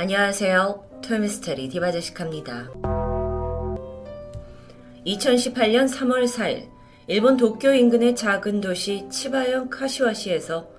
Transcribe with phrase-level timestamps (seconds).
[0.00, 1.02] 안녕하세요.
[1.02, 2.70] 토요미스테리 디바제시카입니다.
[5.04, 6.70] 2018년 3월 4일
[7.06, 10.70] 일본 도쿄 인근의 작은 도시 치바현 카시와시에서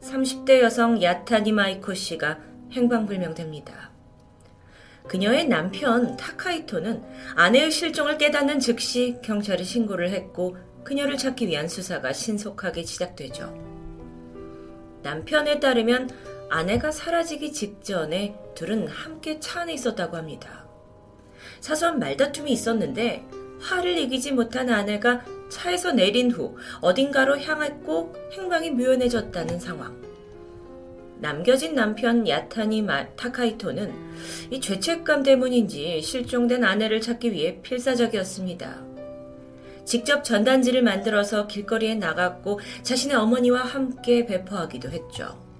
[0.00, 2.38] 30대 여성 야타니 마이코 씨가
[2.72, 3.90] 행방불명됩니다.
[5.06, 7.04] 그녀의 남편 타카이토는
[7.36, 13.54] 아내의 실종을 깨닫는 즉시 경찰에 신고를 했고 그녀를 찾기 위한 수사가 신속하게 시작되죠.
[15.02, 16.08] 남편에 따르면
[16.52, 20.66] 아내가 사라지기 직전에 둘은 함께 차 안에 있었다고 합니다.
[21.60, 23.24] 사소한 말다툼이 있었는데
[23.58, 29.98] 화를 이기지 못한 아내가 차에서 내린 후 어딘가로 향했고 행방이 묘연해졌다는 상황.
[31.20, 33.94] 남겨진 남편 야타니 타카이토는
[34.50, 38.82] 이 죄책감 때문인지 실종된 아내를 찾기 위해 필사적이었습니다.
[39.86, 45.51] 직접 전단지를 만들어서 길거리에 나갔고 자신의 어머니와 함께 배포하기도 했죠.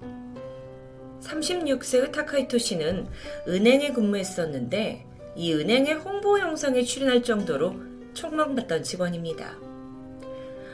[1.23, 3.07] 36세의 타카이토 씨는
[3.47, 5.05] 은행에 근무했었는데
[5.35, 7.75] 이 은행의 홍보 영상에 출연할 정도로
[8.13, 9.57] 촉망받던 직원입니다.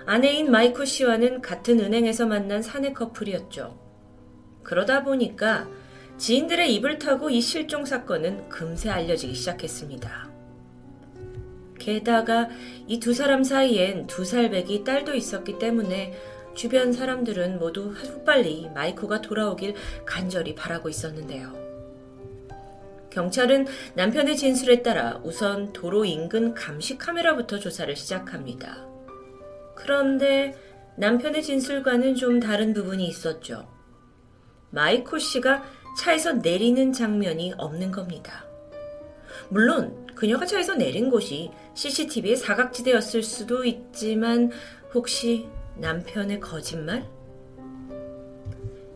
[0.06, 3.80] 아내인 마이코 씨와는 같은 은행에서 만난 사내 커플이었죠.
[4.64, 5.68] 그러다 보니까
[6.18, 10.30] 지인들의 입을 타고 이 실종 사건은 금세 알려지기 시작했습니다.
[11.80, 12.50] 게다가
[12.88, 16.14] 이 두 사람 사이엔 두 살배기 딸도 있었기 때문에
[16.60, 21.54] 주변 사람들은 모두 하루빨리 마이코가 돌아오길 간절히 바라고 있었는데요.
[23.10, 28.86] 경찰은 남편의 진술에 따라 우선 도로 인근 감시 카메라부터 조사를 시작합니다.
[29.74, 30.54] 그런데
[30.98, 33.66] 남편의 진술과는 좀 다른 부분이 있었죠.
[34.72, 35.64] 마이코 씨가
[35.98, 38.44] 차에서 내리는 장면이 없는 겁니다.
[39.48, 44.52] 물론 그녀가 차에서 내린 곳이 CCTV의 사각지대였을 수도 있지만
[44.94, 45.48] 혹시
[45.80, 47.08] 남편의 거짓말?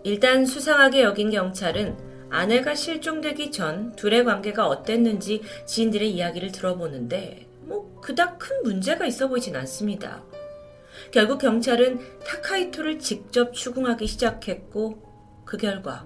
[0.03, 1.98] 일단 수상하게 여긴 경찰은
[2.30, 9.56] 아내가 실종되기 전 둘의 관계가 어땠는지 지인들의 이야기를 들어보는데 뭐 그닥 큰 문제가 있어 보이진
[9.56, 10.23] 않습니다.
[11.11, 16.05] 결국 경찰은 타카이토를 직접 추궁하기 시작했고 그 결과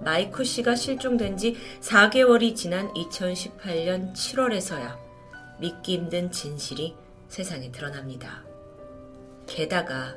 [0.00, 4.96] 마이코 씨가 실종된 지 4개월이 지난 2018년 7월에서야
[5.60, 6.94] 믿기 힘든 진실이
[7.28, 8.47] 세상에 드러납니다.
[9.48, 10.14] 게다가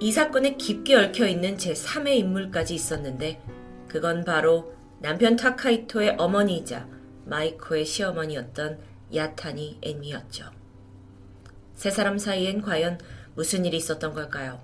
[0.00, 3.40] 이 사건에 깊게 얽혀 있는 제3의 인물까지 있었는데
[3.88, 6.86] 그건 바로 남편 타카이토의 어머니이자
[7.26, 8.78] 마이코의 시어머니였던
[9.14, 10.50] 야타니 애미였죠.
[11.74, 12.98] 세 사람 사이엔 과연
[13.34, 14.60] 무슨 일이 있었던 걸까요?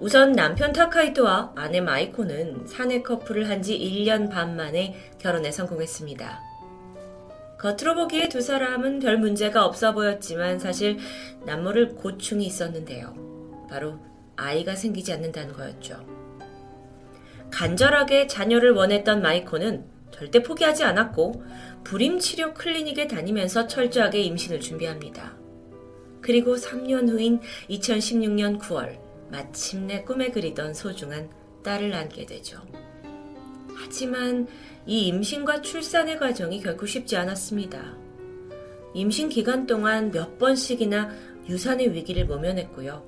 [0.00, 6.40] 우선 남편 타카이토와 아내 마이코는 사내 커플을 한 지 1년 반 만에 결혼에 성공했습니다.
[7.58, 10.98] 겉으로 보기에 두 사람은 별 문제가 없어 보였지만 사실
[11.44, 13.66] 남모를 고충이 있었는데요.
[13.68, 13.98] 바로
[14.36, 16.06] 아이가 생기지 않는다는 거였죠.
[17.50, 21.42] 간절하게 자녀를 원했던 마이코는 절대 포기하지 않았고
[21.84, 25.36] 불임 치료 클리닉에 다니면서 철저하게 임신을 준비합니다.
[26.20, 27.40] 그리고 3년 후인
[27.70, 28.98] 2016년 9월
[29.30, 31.30] 마침내 꿈에 그리던 소중한
[31.64, 32.60] 딸을 안게 되죠.
[33.88, 34.46] 하지만
[34.84, 37.96] 이 임신과 출산의 과정이 결코 쉽지 않았습니다.
[38.92, 41.10] 임신 기간 동안 몇 번씩이나
[41.48, 43.02] 유산의 위기를 모면했고요.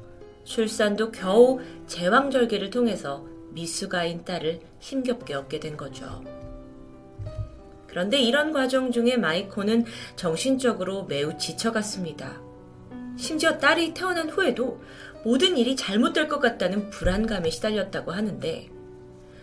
[0.44, 6.24] 출산도 겨우 제왕절개를 통해서 미숙아인 딸을 힘겹게 얻게 된 거죠.
[7.86, 9.84] 그런데 이런 과정 중에 마이코는
[10.16, 12.40] 정신적으로 매우 지쳐갔습니다.
[13.18, 14.80] 심지어 딸이 태어난 후에도
[15.24, 18.70] 모든 일이 잘못될 것 같다는 불안감에 시달렸다고 하는데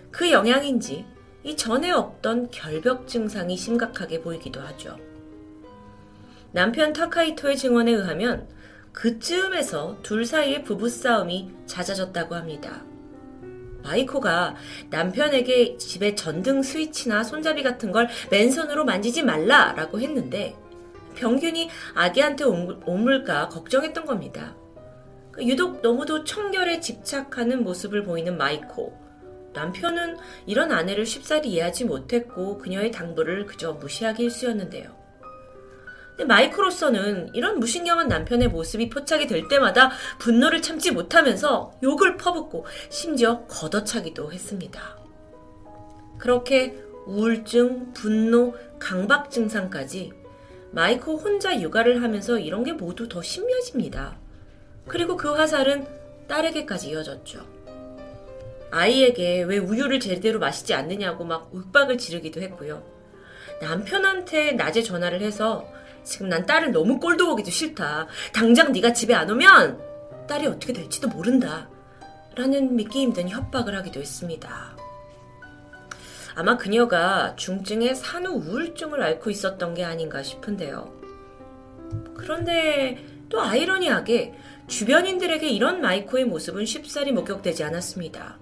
[0.10, 1.06] 그 영향인지
[1.44, 4.98] 이 전에 없던 결벽 증상이 심각하게 보이기도 하죠.
[6.52, 8.48] 남편 타카이토의 증언에 의하면
[8.92, 12.84] 그쯤에서 둘 사이의 부부싸움이 잦아졌다고 합니다.
[13.84, 14.56] 마이코가
[14.90, 20.56] 남편에게 집에 전등 스위치나 손잡이 같은 걸 맨손으로 만지지 말라라고 했는데
[21.16, 24.56] 병균이 아기한테 옮을까 걱정했던 겁니다.
[25.40, 29.07] 유독 너무도 청결에 집착하는 모습을 보이는 마이코.
[29.58, 34.96] 남편은 이런 아내를 쉽사리 이해하지 못했고 그녀의 당부를 그저 무시하기 일쑤였는데요.
[36.28, 44.32] 마이코로서는 이런 무신경한 남편의 모습이 포착이 될 때마다 분노를 참지 못하면서 욕을 퍼붓고 심지어 걷어차기도
[44.32, 44.98] 했습니다.
[46.18, 46.76] 그렇게
[47.06, 50.12] 우울증, 분노, 강박 증상까지
[50.72, 54.20] 마이코 혼자 육아를 하면서 이런 게 모두 더 심해집니다.
[54.88, 55.88] 그리고 그 화살은
[56.28, 57.57] 딸에게까지 이어졌죠.
[58.72, 62.84] 아이에게 왜 우유를 제대로 마시지 않느냐고 막 윽박을 지르기도 했고요.
[63.62, 65.68] 남편한테 낮에 전화를 해서
[66.04, 68.08] 지금 난 딸을 너무 꼴도 보기도 싫다.
[68.34, 71.70] 당장 네가 집에 안 오면 딸이 어떻게 될지도 모른다.
[72.36, 74.78] 라는 믿기 힘든 협박을 하기도 했습니다.
[76.36, 80.94] 아마 그녀가 중증의 산후 우울증을 앓고 있었던 게 아닌가 싶은데요.
[82.16, 84.36] 그런데 또 아이러니하게
[84.68, 88.38] 주변인들에게 이런 마이코의 모습은 쉽사리 목격되지 않았습니다.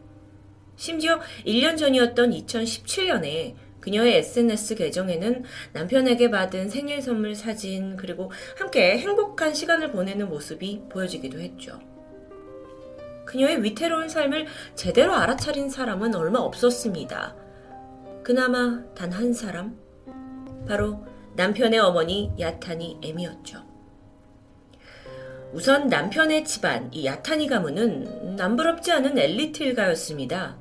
[0.75, 5.44] 심지어 1년 전이었던 2017년에 그녀의 SNS 계정에는
[5.74, 11.80] 남편에게 받은 생일 선물 사진 그리고 함께 행복한 시간을 보내는 모습이 보여지기도 했죠.
[13.25, 17.36] 그녀의 위태로운 삶을 제대로 알아차린 사람은 얼마 없었습니다.
[18.24, 19.77] 그나마 단 한 사람?
[20.68, 21.06] 바로
[21.36, 23.63] 남편의 어머니 야타니 M이었죠.
[25.54, 30.57] 우선 남편의 집안, 이 야타니 가문은 남부럽지 않은 엘리트 일가였습니다.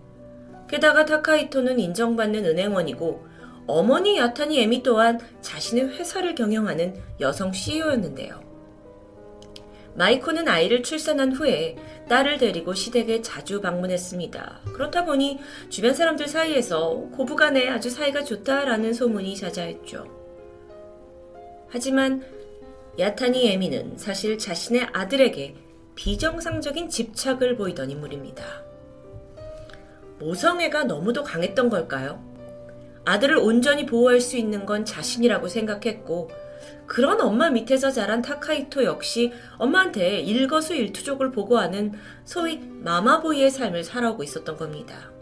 [0.75, 3.25] 게다가 타카이토는 인정받는 은행원이고
[3.69, 8.43] 어머니 야타니 에미 또한 자신의 회사를 경영하는 여성 CEO였는데요.
[9.95, 11.77] 마이코는 아이를 출산한 후에
[12.09, 14.63] 딸을 데리고 시댁에 자주 방문했습니다.
[14.73, 15.39] 그렇다 보니
[15.69, 20.09] 주변 사람들 사이에서 고부간에 아주 사이가 좋다라는 소문이 자자했죠.
[21.69, 22.25] 하지만
[22.99, 25.55] 야타니 에미는 사실 자신의 아들에게
[25.95, 28.74] 비정상적인 집착을 보이던 인물입니다.
[30.25, 32.25] 모성애가 너무도 강했던 걸까요?
[33.05, 36.31] 아들을 온전히 보호할 수 있는 건 자신이라고 생각했고,
[36.87, 41.93] 그런 엄마 밑에서 자란 타카이토 역시 엄마한테 일거수일투족을 보고하는
[42.25, 45.13] 소위 마마보이의 삶을 살아오고 있었던 겁니다.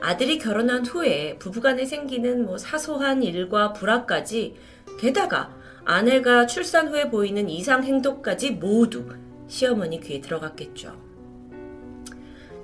[0.00, 4.54] 아들이 결혼한 후에 부부간에 생기는 뭐 사소한 일과 불화까지
[5.00, 5.54] 게다가
[5.84, 9.08] 아내가 출산 후에 보이는 이상 행동까지 모두
[9.48, 11.09] 시어머니 귀에 들어갔겠죠.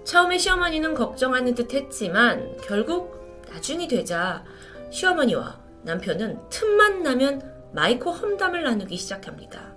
[0.07, 4.45] 처음에 시어머니는 걱정하는 듯 했지만 결국 나중이 되자
[4.91, 7.43] 시어머니와 남편은 틈만 나면
[7.73, 9.75] 마이코 험담을 나누기 시작합니다.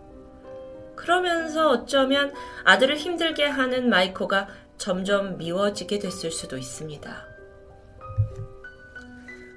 [0.96, 2.31] 그러면서 어쩌면
[2.64, 4.48] 아들을 힘들게 하는 마이코가
[4.78, 7.26] 점점 미워지게 됐을 수도 있습니다.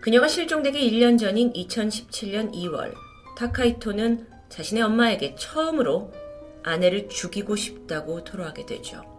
[0.00, 2.94] 그녀가 실종되기 1년 전인 2017년 2월,
[3.36, 6.12] 타카이토는 자신의 엄마에게 처음으로
[6.62, 9.11] 아내를 죽이고 싶다고 토로하게 되죠.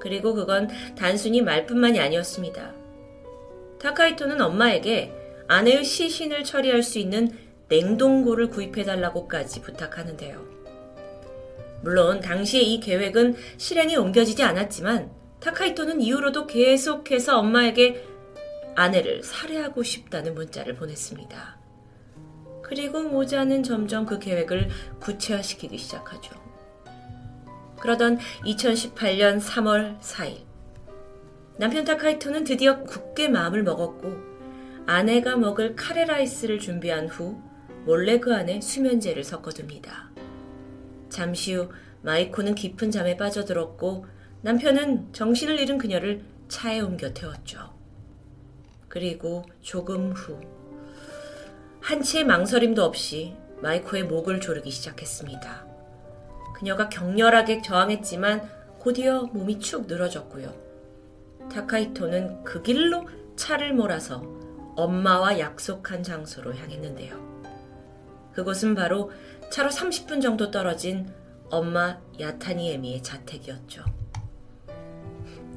[0.00, 2.74] 그리고 그건 단순히 말뿐만이 아니었습니다.
[3.78, 5.12] 타카이토는 엄마에게
[5.48, 7.30] 아내의 시신을 처리할 수 있는
[7.68, 10.44] 냉동고를 구입해달라고까지 부탁하는데요.
[11.82, 15.10] 물론 당시에 이 계획은 실행에 옮겨지지 않았지만
[15.40, 18.04] 타카이토는 이후로도 계속해서 엄마에게
[18.74, 21.58] 아내를 살해하고 싶다는 문자를 보냈습니다.
[22.62, 24.68] 그리고 모자는 점점 그 계획을
[25.00, 26.49] 구체화시키기 시작하죠.
[27.80, 30.44] 그러던 2018년 3월 4일,
[31.56, 34.30] 남편 타카이토는 드디어 굳게 마음을 먹었고,
[34.86, 37.40] 아내가 먹을 카레라이스를 준비한 후
[37.84, 40.10] 몰래 그 안에 수면제를 섞어둡니다.
[41.08, 41.70] 잠시 후
[42.02, 44.06] 마이코는 깊은 잠에 빠져들었고
[44.42, 47.74] 남편은 정신을 잃은 그녀를 차에 옮겨 태웠죠.
[48.88, 50.40] 그리고 조금 후
[51.80, 55.69] 한치의 망설임도 없이 마이코의 목을 조르기 시작했습니다.
[56.60, 58.46] 그녀가 격렬하게 저항했지만
[58.78, 60.54] 곧이어 몸이 축 늘어졌고요.
[61.50, 64.22] 타카이토는 그 길로 차를 몰아서
[64.76, 67.30] 엄마와 약속한 장소로 향했는데요.
[68.34, 69.10] 그곳은 바로
[69.50, 71.10] 차로 30분 정도 떨어진
[71.50, 73.84] 엄마 야타니 에미의 자택이었죠.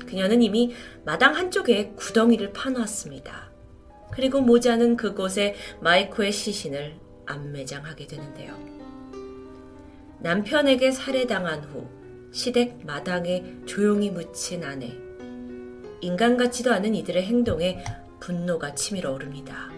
[0.08, 0.74] 그녀는 이미
[1.04, 3.52] 마당 한쪽에 구덩이를 파놓았습니다.
[4.12, 6.95] 그리고 모자는 그곳에 마이코의 시신을
[7.26, 8.72] 안매장하게 되는데요.
[10.23, 11.85] 남편에게 살해당한 후
[12.31, 14.97] 시댁 마당에 조용히 묻힌 아내.
[15.99, 17.83] 인간 같지도 않은 이들의 행동에
[18.21, 19.69] 분노가 치밀어 오릅니다.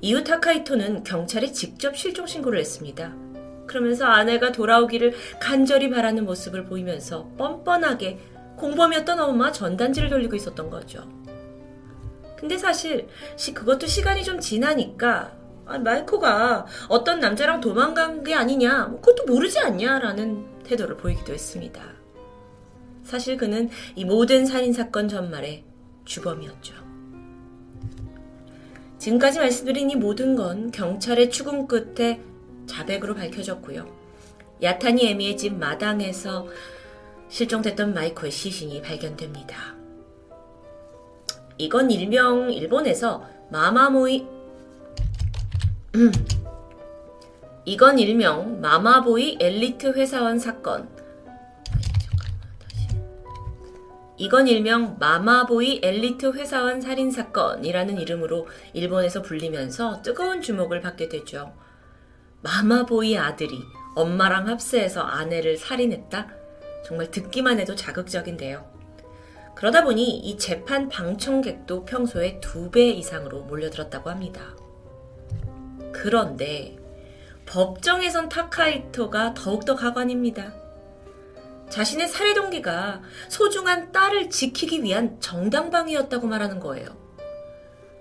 [0.00, 3.14] 이후 타카이토는 경찰에 직접 실종 신고를 했습니다.
[3.66, 8.18] 그러면서 아내가 돌아오기를 간절히 바라는 모습을 보이면서 뻔뻔하게
[8.56, 11.06] 공범이었던 엄마 전단지를 돌리고 있었던 거죠.
[12.38, 13.08] 근데 사실
[13.52, 15.39] 그것도 시간이 좀 지나니까 아,
[15.78, 21.82] 마이코가 어떤 남자랑 도망간 게 아니냐, 뭐 그것도 모르지 않냐라는 태도를 보이기도 했습니다.
[23.04, 25.64] 사실 그는 이 모든 살인사건 전말의
[26.04, 26.74] 주범이었죠.
[28.98, 32.20] 지금까지 말씀드린 이 모든 건 경찰의 추궁 끝에
[32.66, 33.86] 자백으로 밝혀졌고요.
[34.62, 36.46] 야타니 에미의 집 마당에서
[37.28, 39.74] 실종됐던 마이코의 시신이 발견됩니다.
[41.56, 44.26] 이건 일명 일본에서 마마모이
[47.64, 50.88] 이건 일명 마마보이 엘리트 회사원 사건
[54.16, 61.54] 이건 일명 마마보이 엘리트 회사원 살인 사건이라는 이름으로 일본에서 불리면서 뜨거운 주목을 받게 되죠.
[62.42, 63.62] 마마보이 아들이
[63.96, 66.28] 엄마랑 합세해서 아내를 살인했다?
[66.84, 68.64] 정말 듣기만 해도 자극적인데요.
[69.54, 74.54] 그러다 보니 이 재판 방청객도 평소의 두배 이상으로 몰려들었다고 합니다.
[76.00, 76.78] 그런데
[77.44, 80.54] 법정에선 타카이토가 더욱더 가관입니다.
[81.68, 86.88] 자신의 살해 동기가 소중한 딸을 지키기 위한 정당방위였다고 말하는 거예요.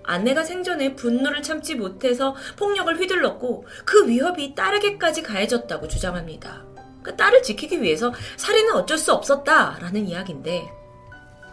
[0.04, 6.66] 아내가 생전에 분노를 참지 못해서 폭력을 휘둘렀고 그 위협이 딸에게까지 가해졌다고 주장합니다.
[7.04, 10.72] 그 딸을 지키기 위해서 살인은 어쩔 수 없었다라는 이야기인데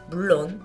[0.08, 0.64] 물론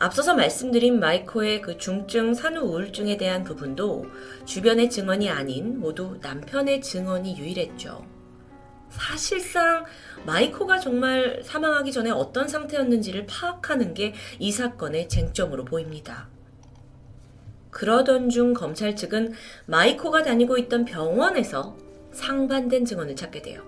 [0.00, 4.06] 앞서서 말씀드린 마이코의 그 중증 산후 우울증에 대한 부분도
[4.46, 8.02] 주변의 증언이 아닌 모두 남편의 증언이 유일했죠.
[8.88, 9.84] 사실상
[10.24, 16.28] 마이코가 정말 사망하기 전에 어떤 상태였는지를 파악하는 게 이 사건의 쟁점으로 보입니다.
[17.70, 19.34] 그러던 중 검찰 측은
[19.66, 21.76] 마이코가 다니고 있던 병원에서
[22.12, 23.62] 상반된 증언을 찾게 돼요.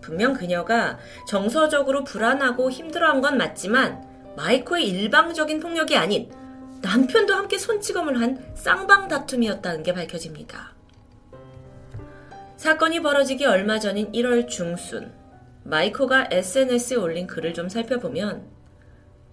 [0.00, 6.30] 분명 그녀가 정서적으로 불안하고 힘들어한 건 맞지만 마이코의 일방적인 폭력이 아닌
[6.82, 10.74] 남편도 함께 손찌검을 한 쌍방 다툼이었다는 게 밝혀집니다.
[12.56, 15.12] 사건이 벌어지기 얼마 전인 1월 중순,
[15.64, 18.46] 마이코가 SNS에 올린 글을 좀 살펴보면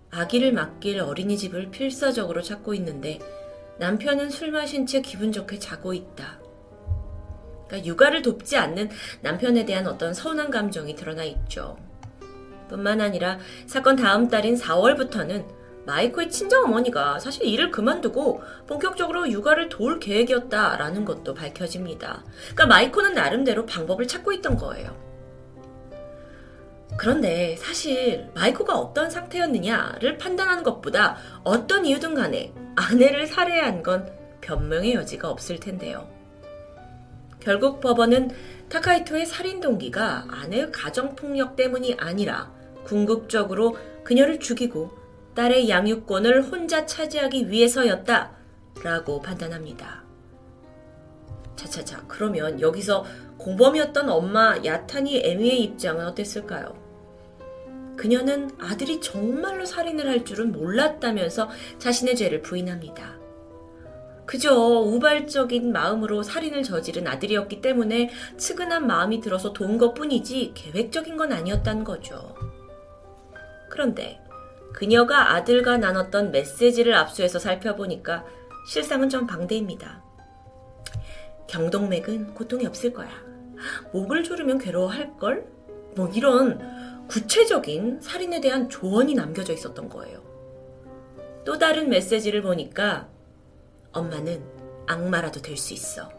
[0.10, 3.20] 아기를 맡길 어린이집을 필사적으로 찾고 있는데
[3.80, 6.40] 남편은 술 마신 채 기분 좋게 자고 있다.
[7.68, 8.90] 그러니까 육아를 돕지 않는
[9.22, 11.78] 남편에 대한 어떤 서운한 감정이 드러나 있죠.
[12.67, 15.46] 뿐만 아니라 사건 다음 달인 4월부터는
[15.86, 22.24] 마이코의 친정 어머니가 사실 일을 그만두고 본격적으로 육아를 도울 계획이었다라는 것도 밝혀집니다.
[22.53, 24.96] 그러니까 마이코는 나름대로 방법을 찾고 있던 거예요.
[26.96, 34.10] 그런데 사실 마이코가 어떤 상태였느냐를 판단하는 것보다 어떤 이유든 간에 아내를 살해한 건
[34.41, 36.08] 변명의 여지가 없을 텐데요.
[37.39, 38.32] 결국 법원은
[38.74, 42.51] 타카이토의 살인 동기가 아내의 가정폭력 때문이 아니라
[42.84, 44.89] 궁극적으로 그녀를 죽이고
[45.36, 48.32] 딸의 양육권을 혼자 차지하기 위해서였다.
[48.84, 50.03] 라고 판단합니다.
[51.56, 53.06] 차차차, 그러면 여기서
[53.38, 56.75] 공범이었던 엄마 야타니 에미의 입장은 어땠을까요?
[57.96, 63.23] 그녀는 아들이 정말로 살인을 할 줄은 몰랐다면서 자신의 죄를 부인합니다.
[64.25, 71.34] 그저 우발적인 마음으로 살인을 저지른 아들이었기 때문에 측은한 마음이 들어서 도운 것 뿐이지 계획적인 건
[71.34, 72.36] 아니었다는 거죠.
[73.70, 74.22] 그런데
[74.74, 78.25] 그녀가 아들과 나눴던 메시지를 압수해서 살펴보니까
[78.68, 80.01] 실상은 좀 방대입니다.
[81.48, 83.10] 경동맥은 고통이 없을 거야.
[83.92, 85.46] 목을 조르면 괴로워할 걸?
[85.96, 90.24] 뭐 이런 구체적인 살인에 대한 조언이 남겨져 있었던 거예요.
[91.46, 93.10] 또 다른 메시지를 보니까
[93.94, 94.44] 엄마는
[94.88, 96.10] 악마라도 될 수 있어.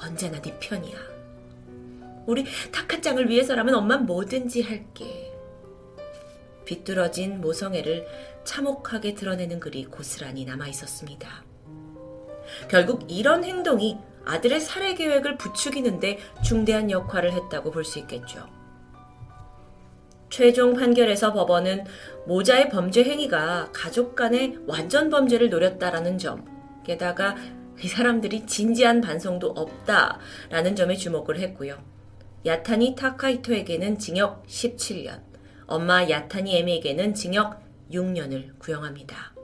[0.00, 0.96] 언제나 네 편이야.
[2.26, 5.32] 우리 타카짱을 위해서라면 엄만 뭐든지 할게.
[6.64, 8.06] 비뚤어진 모성애를
[8.44, 11.44] 참혹하게 드러내는 글이 고스란히 남아 있었습니다.
[12.68, 18.48] 결국 이런 행동이 아들의 살해 계획을 부추기는데 중대한 역할을 했다고 볼 수 있겠죠.
[20.30, 21.84] 최종 판결에서 법원은
[22.26, 26.44] 모자의 범죄 행위가 가족 간의 완전 범죄를 노렸다라는 점,
[26.84, 27.36] 게다가
[27.82, 31.76] 이 사람들이 진지한 반성도 없다라는 점에 주목을 했고요.
[32.46, 35.22] 야타니 타카이토에게는 징역 17년,
[35.66, 39.34] 엄마 야타니 에미에게는 징역 6년을 구형합니다.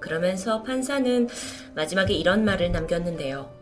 [0.00, 1.28] 그러면서 판사는
[1.74, 3.54] 마지막에 이런 말을 남겼는데요.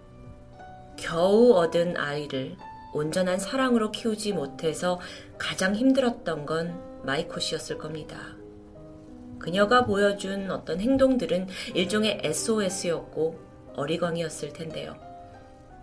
[0.96, 2.56] 겨우 얻은 아이를
[2.92, 5.00] 온전한 사랑으로 키우지 못해서
[5.38, 8.36] 가장 힘들었던 건 마이코 씨였을 겁니다.
[9.44, 13.38] 그녀가 보여준 어떤 행동들은 일종의 SOS였고
[13.76, 14.96] 어리광이었을 텐데요.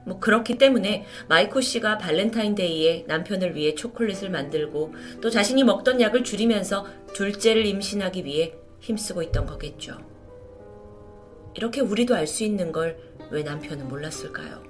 [0.03, 6.87] 뭐 그렇기 때문에 마이코 씨가 발렌타인데이에 남편을 위해 초콜릿을 만들고 또 자신이 먹던 약을 줄이면서
[7.13, 9.95] 둘째를 임신하기 위해 힘쓰고 있던 거겠죠.
[11.53, 12.97] 이렇게 우리도 알 수 있는 걸
[13.29, 14.61] 왜 남편은 몰랐을까요?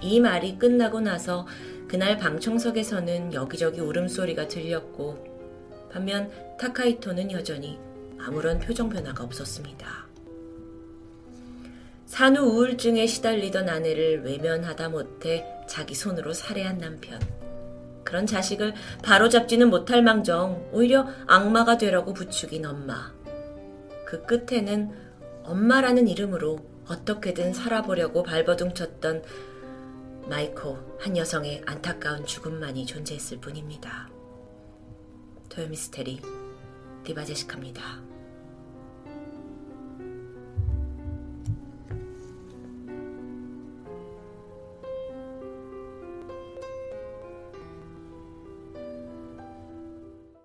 [0.00, 1.46] 이 말이 끝나고 나서
[1.86, 5.29] 그날 방청석에서는 여기저기 울음소리가 들렸고
[5.92, 7.78] 반면 타카이토는 여전히
[8.18, 10.06] 아무런 표정 변화가 없었습니다.
[12.06, 17.20] 산후 우울증에 시달리던 아내를 외면하다 못해 자기 손으로 살해한 남편.
[18.04, 23.12] 그런 자식을 바로잡지는 못할 망정 오히려 악마가 되라고 부추긴 엄마.
[24.04, 24.90] 그 끝에는
[25.44, 29.22] 엄마라는 이름으로 어떻게든 살아보려고 발버둥 쳤던
[30.28, 34.10] 마이코 한 여성의 안타까운 죽음만이 존재했을 뿐입니다.
[35.50, 36.20] 토요미스테리
[37.04, 38.09] 디바제시카입니다.